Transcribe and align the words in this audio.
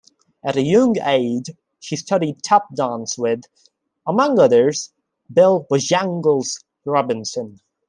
At 0.43 0.55
a 0.55 0.63
young 0.63 0.95
age, 0.99 1.51
she 1.79 1.95
studied 1.95 2.41
tap 2.41 2.63
dance 2.73 3.19
with, 3.19 3.43
among 4.07 4.39
others, 4.39 4.91
Bill 5.31 5.67
"Bojangles" 5.69 6.63
Robinson. 6.85 7.59